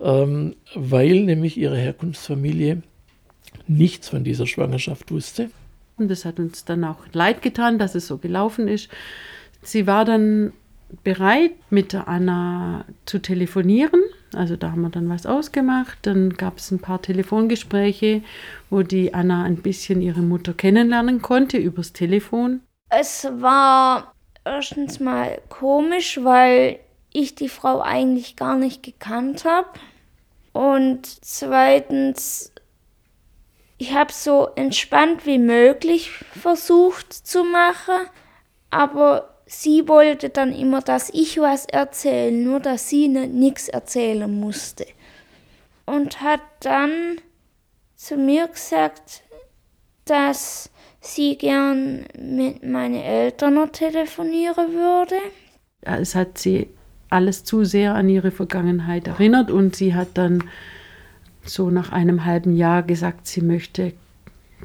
ähm, 0.00 0.56
weil 0.74 1.24
nämlich 1.24 1.56
ihre 1.56 1.76
Herkunftsfamilie 1.76 2.82
nichts 3.66 4.08
von 4.08 4.24
dieser 4.24 4.46
Schwangerschaft 4.46 5.10
wusste. 5.10 5.50
Und 5.96 6.10
das 6.10 6.24
hat 6.24 6.38
uns 6.38 6.64
dann 6.64 6.84
auch 6.84 6.98
leid 7.12 7.42
getan, 7.42 7.78
dass 7.78 7.94
es 7.94 8.06
so 8.06 8.18
gelaufen 8.18 8.66
ist. 8.68 8.88
Sie 9.62 9.86
war 9.86 10.04
dann 10.04 10.52
bereit, 11.02 11.52
mit 11.70 11.94
Anna 11.94 12.84
zu 13.06 13.20
telefonieren. 13.20 14.00
Also 14.34 14.56
da 14.56 14.72
haben 14.72 14.82
wir 14.82 14.90
dann 14.90 15.08
was 15.08 15.26
ausgemacht. 15.26 15.98
Dann 16.02 16.30
gab 16.30 16.58
es 16.58 16.70
ein 16.70 16.80
paar 16.80 17.00
Telefongespräche, 17.02 18.22
wo 18.70 18.82
die 18.82 19.14
Anna 19.14 19.44
ein 19.44 19.56
bisschen 19.56 20.00
ihre 20.00 20.20
Mutter 20.20 20.52
kennenlernen 20.52 21.22
konnte 21.22 21.58
übers 21.58 21.92
Telefon. 21.92 22.60
Es 22.90 23.28
war 23.38 24.14
erstens 24.44 25.00
mal 25.00 25.40
komisch, 25.48 26.20
weil 26.22 26.78
ich 27.12 27.34
die 27.34 27.48
Frau 27.48 27.80
eigentlich 27.80 28.36
gar 28.36 28.56
nicht 28.56 28.82
gekannt 28.82 29.44
habe. 29.44 29.68
Und 30.52 31.06
zweitens, 31.06 32.52
ich 33.78 33.94
habe 33.94 34.12
so 34.12 34.48
entspannt 34.54 35.26
wie 35.26 35.38
möglich 35.38 36.10
versucht 36.10 37.12
zu 37.12 37.44
machen, 37.44 38.06
aber 38.70 39.33
sie 39.62 39.88
wollte 39.88 40.28
dann 40.30 40.52
immer, 40.52 40.80
dass 40.80 41.10
ich 41.10 41.38
was 41.38 41.66
erzähle, 41.66 42.32
nur 42.32 42.60
dass 42.60 42.88
sie 42.88 43.08
nichts 43.08 43.68
erzählen 43.68 44.32
musste. 44.32 44.86
Und 45.86 46.20
hat 46.20 46.40
dann 46.60 47.16
zu 47.94 48.16
mir 48.16 48.48
gesagt, 48.48 49.22
dass 50.04 50.70
sie 51.00 51.36
gern 51.36 52.06
mit 52.18 52.64
meinen 52.64 53.00
Eltern 53.00 53.54
noch 53.54 53.70
telefonieren 53.70 54.72
würde. 54.72 55.16
Es 55.82 56.14
hat 56.14 56.38
sie 56.38 56.68
alles 57.10 57.44
zu 57.44 57.64
sehr 57.64 57.94
an 57.94 58.08
ihre 58.08 58.30
Vergangenheit 58.30 59.06
erinnert 59.06 59.50
und 59.50 59.76
sie 59.76 59.94
hat 59.94 60.08
dann 60.14 60.44
so 61.44 61.70
nach 61.70 61.92
einem 61.92 62.24
halben 62.24 62.56
Jahr 62.56 62.82
gesagt, 62.82 63.26
sie 63.26 63.42
möchte 63.42 63.92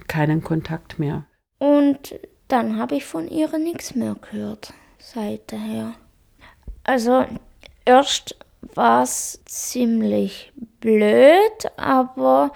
keinen 0.08 0.42
Kontakt 0.42 0.98
mehr. 0.98 1.26
Und 1.58 2.16
dann 2.50 2.78
habe 2.78 2.96
ich 2.96 3.06
von 3.06 3.28
ihr 3.28 3.58
nichts 3.58 3.96
mehr 3.96 4.16
gehört 4.16 4.74
seither. 4.98 5.94
Also 6.84 7.26
erst 7.86 8.36
war 8.74 9.04
es 9.04 9.40
ziemlich 9.46 10.52
blöd, 10.82 11.72
aber 11.78 12.52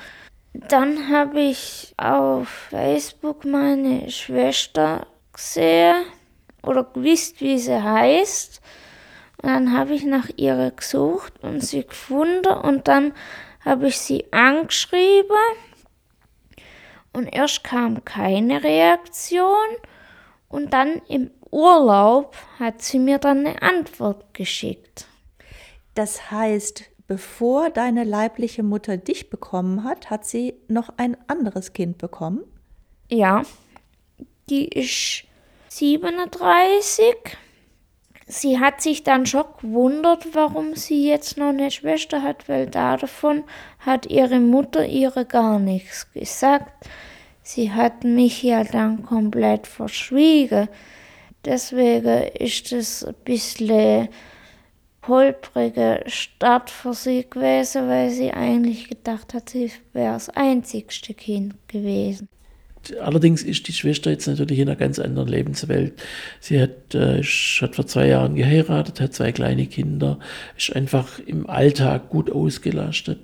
dann 0.54 1.10
habe 1.10 1.40
ich 1.42 1.94
auf 1.98 2.48
Facebook 2.50 3.46
meine 3.46 4.10
Schwester 4.10 5.08
gesehen 5.32 6.06
oder 6.64 6.84
gewusst, 6.84 7.40
wie 7.40 7.58
sie 7.58 7.82
heißt. 7.82 8.62
Und 9.42 9.50
dann 9.50 9.78
habe 9.78 9.94
ich 9.94 10.06
nach 10.06 10.30
ihr 10.36 10.72
gesucht 10.76 11.34
und 11.44 11.62
sie 11.62 11.86
gefunden 11.86 12.52
und 12.52 12.88
dann 12.88 13.14
habe 13.64 13.88
ich 13.88 14.00
sie 14.00 14.26
angeschrieben 14.32 15.38
und 17.14 17.28
erst 17.28 17.64
kam 17.64 18.04
keine 18.04 18.64
Reaktion 18.64 19.68
und 20.50 20.74
dann 20.74 21.02
im 21.08 21.32
Urlaub 21.52 22.36
hat 22.60 22.82
sie 22.82 23.00
mir 23.00 23.20
dann 23.20 23.46
eine 23.46 23.62
Antwort 23.62 24.34
geschickt. 24.34 25.08
Das 25.94 26.32
heißt, 26.32 26.86
bevor 27.08 27.70
deine 27.70 28.04
leibliche 28.04 28.64
Mutter 28.64 28.98
dich 28.98 29.30
bekommen 29.30 29.84
hat, 29.84 30.10
hat 30.10 30.26
sie 30.26 30.56
noch 30.68 30.90
ein 30.98 31.16
anderes 31.28 31.74
Kind 31.74 32.00
bekommen? 32.00 32.44
Ja, 33.10 33.44
die 34.50 34.68
ist 34.68 35.26
37 35.70 37.16
sie 38.28 38.60
hat 38.60 38.82
sich 38.82 39.04
dann 39.04 39.26
schon 39.26 39.46
gewundert, 39.62 40.28
warum 40.34 40.76
sie 40.76 41.08
jetzt 41.08 41.38
noch 41.38 41.50
eine 41.50 41.72
Schwester 41.72 42.22
hat, 42.22 42.48
weil 42.50 42.68
davon 42.68 43.44
hat 43.80 44.06
ihre 44.08 44.40
Mutter 44.40 44.86
ihre 44.86 45.26
gar 45.26 45.60
nichts 45.60 46.12
gesagt. 46.12 46.88
Sie 47.42 47.72
hat 47.72 48.04
mich 48.04 48.42
ja 48.42 48.64
dann 48.64 49.04
komplett 49.04 49.68
verschwiegen. 49.68 50.70
Deswegen 51.46 52.28
ist 52.40 52.72
es 52.72 53.04
ein 53.04 53.16
bisschen 53.26 54.08
holprige 55.08 56.04
Start 56.08 56.70
für 56.70 56.94
sie 56.94 57.30
gewesen, 57.30 57.90
weil 57.90 58.10
sie 58.10 58.32
eigentlich 58.32 58.88
gedacht 58.88 59.34
hat, 59.34 59.50
sie 59.50 59.72
wäre 59.92 60.14
das 60.14 60.30
einzigste 60.30 61.14
Kind 61.14 61.56
gewesen. 61.68 62.30
Allerdings 63.02 63.44
ist 63.44 63.68
die 63.68 63.74
Schwester 63.74 64.12
jetzt 64.12 64.28
natürlich 64.28 64.60
in 64.60 64.68
einer 64.68 64.76
ganz 64.76 65.00
anderen 65.00 65.28
Lebenswelt. 65.28 65.94
Sie 66.40 66.62
hat, 66.62 66.94
äh, 66.94 67.22
hat 67.22 67.76
vor 67.76 67.88
zwei 67.88 68.08
Jahren 68.08 68.36
geheiratet, 68.36 69.00
hat 69.00 69.14
zwei 69.14 69.32
kleine 69.32 69.68
Kinder, 69.68 70.20
ist 70.58 70.76
einfach 70.76 71.20
im 71.20 71.50
Alltag 71.50 72.10
gut 72.10 72.32
ausgelastet. 72.32 73.20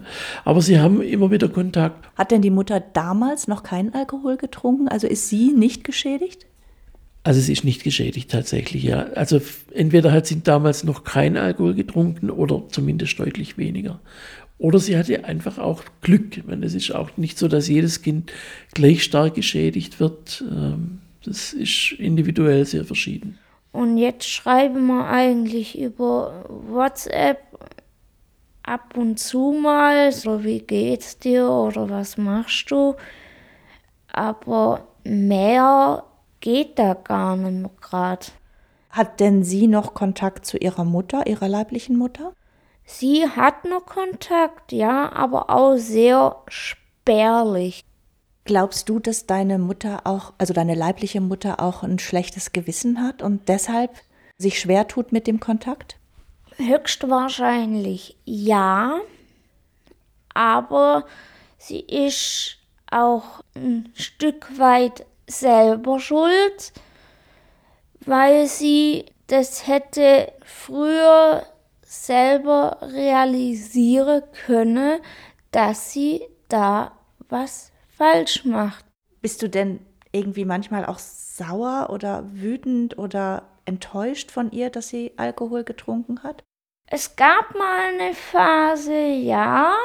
Aber 0.45 0.61
sie 0.61 0.79
haben 0.79 1.01
immer 1.01 1.31
wieder 1.31 1.49
Kontakt. 1.49 2.07
Hat 2.17 2.31
denn 2.31 2.41
die 2.41 2.49
Mutter 2.49 2.79
damals 2.79 3.47
noch 3.47 3.63
keinen 3.63 3.93
Alkohol 3.93 4.37
getrunken? 4.37 4.87
Also 4.87 5.07
ist 5.07 5.29
sie 5.29 5.51
nicht 5.51 5.83
geschädigt? 5.83 6.48
Also 7.23 7.41
sie 7.41 7.51
ist 7.51 7.65
nicht 7.65 7.83
geschädigt 7.83 8.31
tatsächlich, 8.31 8.83
ja. 8.83 9.07
Also 9.15 9.41
entweder 9.73 10.11
hat 10.11 10.25
sie 10.25 10.41
damals 10.41 10.83
noch 10.83 11.03
keinen 11.03 11.37
Alkohol 11.37 11.73
getrunken 11.73 12.29
oder 12.29 12.63
zumindest 12.69 13.19
deutlich 13.19 13.57
weniger. 13.57 13.99
Oder 14.57 14.79
sie 14.79 14.97
hatte 14.97 15.23
einfach 15.25 15.57
auch 15.57 15.83
Glück. 16.01 16.45
Meine, 16.45 16.65
es 16.65 16.73
ist 16.73 16.91
auch 16.91 17.15
nicht 17.17 17.37
so, 17.37 17.47
dass 17.47 17.67
jedes 17.67 18.01
Kind 18.01 18.31
gleich 18.73 19.03
stark 19.03 19.35
geschädigt 19.35 19.99
wird. 19.99 20.43
Ähm, 20.49 20.99
das 21.23 21.53
ist 21.53 21.93
individuell 21.97 22.65
sehr 22.65 22.83
verschieden. 22.83 23.37
Und 23.71 23.97
jetzt 23.97 24.27
schreiben 24.27 24.87
wir 24.87 25.07
eigentlich 25.07 25.79
über 25.79 26.45
WhatsApp 26.49 27.39
ab 28.63 28.97
und 28.97 29.19
zu 29.19 29.57
mal, 29.61 30.11
so 30.11 30.43
wie 30.43 30.59
geht's 30.59 31.17
dir 31.19 31.47
oder 31.47 31.89
was 31.89 32.17
machst 32.17 32.71
du. 32.71 32.95
Aber 34.11 34.87
mehr 35.03 36.03
geht 36.39 36.79
da 36.79 36.93
gar 36.93 37.35
nicht 37.35 37.81
gerade. 37.81 38.27
Hat 38.89 39.19
denn 39.19 39.43
sie 39.43 39.67
noch 39.67 39.93
Kontakt 39.93 40.45
zu 40.45 40.57
ihrer 40.57 40.83
Mutter, 40.83 41.27
ihrer 41.27 41.47
leiblichen 41.47 41.97
Mutter? 41.97 42.33
Sie 42.85 43.27
hat 43.29 43.65
noch 43.65 43.85
Kontakt, 43.85 44.71
ja, 44.71 45.11
aber 45.13 45.51
auch 45.51 45.75
sehr 45.77 46.37
spärlich. 46.47 47.85
Glaubst 48.45 48.89
du, 48.89 48.97
dass 48.99 49.27
deine 49.27 49.59
Mutter 49.59 50.01
auch, 50.05 50.33
also 50.39 50.53
deine 50.53 50.73
leibliche 50.73 51.21
Mutter 51.21 51.59
auch 51.59 51.83
ein 51.83 51.99
schlechtes 51.99 52.51
Gewissen 52.51 53.03
hat 53.03 53.21
und 53.21 53.47
deshalb 53.47 53.91
sich 54.39 54.59
schwer 54.59 54.87
tut 54.87 55.11
mit 55.11 55.27
dem 55.27 55.39
Kontakt? 55.39 55.97
Höchstwahrscheinlich 56.57 58.17
ja, 58.25 58.99
aber 60.33 61.05
sie 61.59 61.81
ist 61.81 62.57
auch 62.89 63.43
ein 63.55 63.91
Stück 63.93 64.57
weit 64.57 65.05
selber 65.29 65.99
schuld, 65.99 66.73
weil 68.05 68.47
sie 68.47 69.05
das 69.27 69.67
hätte 69.67 70.33
früher 70.43 71.45
selber 71.83 72.77
realisieren 72.81 74.23
können, 74.45 74.99
dass 75.51 75.91
sie 75.91 76.21
da 76.47 76.91
was 77.29 77.71
falsch 77.95 78.45
macht. 78.45 78.85
Bist 79.21 79.41
du 79.41 79.49
denn 79.49 79.85
irgendwie 80.11 80.45
manchmal 80.45 80.85
auch 80.85 80.99
sauer 80.99 81.89
oder 81.91 82.23
wütend 82.31 82.97
oder 82.97 83.43
enttäuscht 83.65 84.31
von 84.31 84.51
ihr, 84.51 84.69
dass 84.69 84.89
sie 84.89 85.13
Alkohol 85.17 85.63
getrunken 85.63 86.23
hat? 86.23 86.43
Es 86.87 87.15
gab 87.15 87.53
mal 87.55 87.93
eine 87.93 88.15
Phase, 88.15 88.95
ja. 88.95 89.75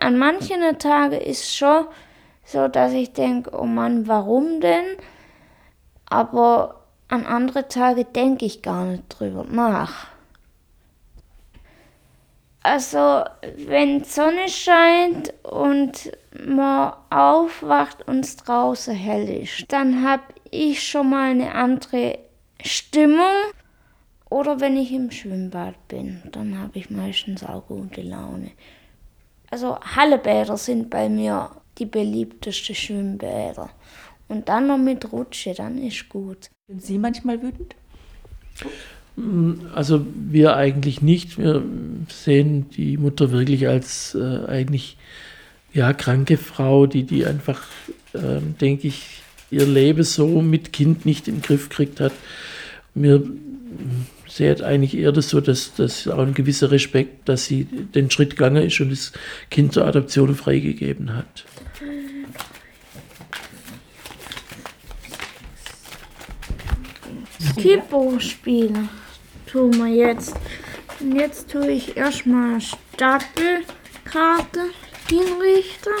An 0.00 0.18
manchen 0.18 0.78
Tagen 0.80 1.20
ist 1.20 1.56
schon 1.56 1.86
so, 2.44 2.68
dass 2.68 2.92
ich 2.92 3.12
denke, 3.12 3.50
oh 3.58 3.64
Mann, 3.64 4.06
warum 4.06 4.60
denn? 4.60 4.84
Aber 6.06 6.84
an 7.08 7.26
andere 7.26 7.68
Tage 7.68 8.04
denke 8.04 8.44
ich 8.44 8.62
gar 8.62 8.84
nicht 8.84 9.04
drüber 9.08 9.44
nach. 9.48 10.08
Also, 12.62 13.24
wenn 13.56 14.04
Sonne 14.04 14.48
scheint 14.48 15.34
und 15.42 16.12
man 16.46 16.94
aufwacht 17.10 18.08
und 18.08 18.24
es 18.24 18.36
draußen 18.36 18.94
hell 18.94 19.28
ist, 19.28 19.70
dann 19.70 20.02
habe 20.02 20.22
ich 20.50 20.82
schon 20.82 21.10
mal 21.10 21.30
eine 21.30 21.54
andere 21.54 22.18
Stimmung. 22.62 23.52
Oder 24.30 24.60
wenn 24.60 24.78
ich 24.78 24.92
im 24.92 25.10
Schwimmbad 25.10 25.88
bin, 25.88 26.22
dann 26.32 26.58
habe 26.58 26.78
ich 26.78 26.88
meistens 26.88 27.44
auch 27.44 27.66
gute 27.66 28.00
Laune. 28.00 28.52
Also 29.50 29.78
Hallebäder 29.78 30.56
sind 30.56 30.88
bei 30.88 31.08
mir 31.10 31.50
die 31.78 31.86
beliebtesten 31.86 32.74
Schwimmbäder. 32.74 33.70
Und 34.28 34.48
dann 34.48 34.66
noch 34.66 34.78
mit 34.78 35.12
Rutsche, 35.12 35.54
dann 35.54 35.78
ist 35.78 36.08
gut. 36.08 36.50
Sind 36.68 36.82
Sie 36.82 36.98
manchmal 36.98 37.42
wütend? 37.42 37.74
Also 39.74 40.04
wir 40.14 40.56
eigentlich 40.56 41.02
nicht. 41.02 41.38
Wir 41.38 41.62
sehen 42.08 42.70
die 42.70 42.96
Mutter 42.96 43.30
wirklich 43.30 43.68
als 43.68 44.14
äh, 44.14 44.46
eigentlich 44.46 44.96
ja 45.72 45.92
kranke 45.92 46.36
Frau, 46.36 46.86
die 46.86 47.04
die 47.04 47.26
einfach, 47.26 47.62
äh, 48.12 48.40
denke 48.60 48.88
ich, 48.88 49.22
ihr 49.50 49.66
Leben 49.66 50.02
so 50.02 50.42
mit 50.42 50.72
Kind 50.72 51.06
nicht 51.06 51.28
im 51.28 51.42
Griff 51.42 51.68
kriegt 51.68 52.00
hat. 52.00 52.12
Wir 52.94 53.22
sehen 54.28 54.62
eigentlich 54.62 54.96
eher 54.96 55.12
das 55.12 55.28
so, 55.28 55.40
dass 55.40 55.74
das 55.74 56.08
auch 56.08 56.18
ein 56.18 56.34
gewisser 56.34 56.70
Respekt, 56.70 57.28
dass 57.28 57.46
sie 57.46 57.64
den 57.64 58.10
Schritt 58.10 58.30
gegangen 58.30 58.64
ist 58.64 58.80
und 58.80 58.90
das 58.90 59.12
Kind 59.50 59.72
zur 59.72 59.86
Adoption 59.86 60.34
freigegeben 60.34 61.14
hat. 61.14 61.44
Kippo 67.56 68.18
spielen 68.18 68.88
tun 69.46 69.76
wir 69.78 69.88
jetzt. 69.88 70.34
Und 71.00 71.16
jetzt 71.16 71.50
tue 71.50 71.70
ich 71.70 71.96
erstmal 71.96 72.60
Stapelkarte 72.60 73.64
hinrichten. 75.08 75.92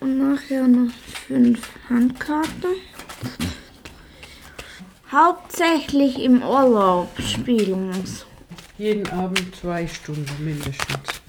Und 0.00 0.18
nachher 0.18 0.68
noch 0.68 0.92
fünf 1.26 1.68
Handkarten. 1.88 2.76
Hauptsächlich 5.10 6.18
im 6.22 6.42
Urlaub 6.42 7.08
spielen 7.18 7.90
es. 8.04 8.26
Jeden 8.76 9.08
Abend 9.08 9.56
zwei 9.56 9.86
Stunden 9.86 10.44
mindestens. 10.44 11.22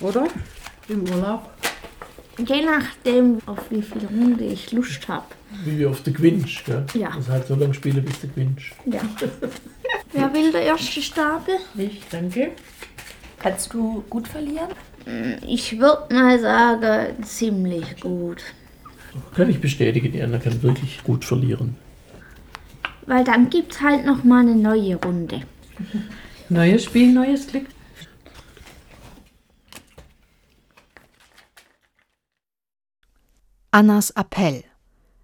Oder? 0.00 0.28
Im 0.88 1.02
Urlaub? 1.08 1.50
Je 2.38 2.64
nachdem, 2.64 3.38
auf 3.46 3.58
wie 3.70 3.82
viele 3.82 4.06
Runde 4.06 4.44
ich 4.44 4.70
Lust 4.70 5.08
habe. 5.08 5.26
Wie 5.64 5.84
auf 5.86 6.02
der 6.04 6.12
Gwinsch, 6.12 6.64
gell? 6.64 6.86
Ja. 6.94 7.10
Das 7.16 7.28
halt 7.28 7.46
so 7.48 7.56
lange 7.56 7.74
spielen, 7.74 8.04
bis 8.04 8.20
der 8.20 8.30
Gwinsch. 8.30 8.72
Ja. 8.86 9.00
Wer 10.12 10.32
will 10.32 10.52
der 10.52 10.62
erste 10.62 11.02
Stapel? 11.02 11.56
Ich, 11.76 12.00
danke. 12.10 12.52
Kannst 13.40 13.74
du 13.74 14.04
gut 14.08 14.28
verlieren? 14.28 14.68
Ich 15.46 15.78
würde 15.80 16.14
mal 16.14 16.38
sagen, 16.38 17.22
ziemlich 17.24 18.00
gut. 18.00 18.42
Kann 19.34 19.50
ich 19.50 19.60
bestätigen, 19.60 20.12
die 20.12 20.22
Anna 20.22 20.38
kann 20.38 20.62
wirklich 20.62 21.02
gut 21.02 21.24
verlieren. 21.24 21.76
Weil 23.06 23.24
dann 23.24 23.50
gibt 23.50 23.72
es 23.72 23.80
halt 23.80 24.04
noch 24.04 24.24
mal 24.24 24.40
eine 24.40 24.56
neue 24.56 24.96
Runde. 24.96 25.42
Neues 26.48 26.84
Spiel, 26.84 27.12
neues 27.12 27.46
Glück. 27.46 27.66
Annas 33.70 34.10
Appell. 34.10 34.62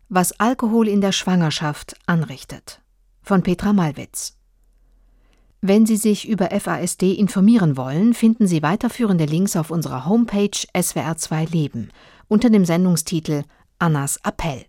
Was 0.09 0.33
Alkohol 0.41 0.89
in 0.89 1.01
der 1.01 1.13
Schwangerschaft 1.13 1.95
anrichtet. 2.07 2.81
Von 3.23 3.43
Petra 3.43 3.73
Malwitz. 3.73 4.37
Wenn 5.63 5.87
Sie 5.87 5.97
sich 5.97 6.29
über 6.29 6.51
FASD 6.59 7.13
informieren 7.13 7.77
wollen, 7.77 8.15
finden 8.15 8.47
Sie 8.47 8.63
weiterführende 8.63 9.27
Links 9.27 9.57
auf 9.57 9.71
unserer 9.71 10.07
Homepage 10.07 10.57
SWR2 10.75 11.51
Leben 11.53 11.91
unter 12.29 12.49
dem 12.49 12.65
Sendungstitel 12.65 13.45
Annas 13.79 14.17
Appell. 14.25 14.65